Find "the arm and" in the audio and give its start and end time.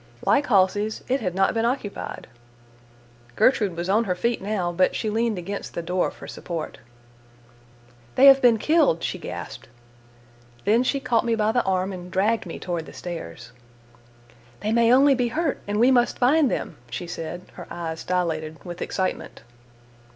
11.51-12.09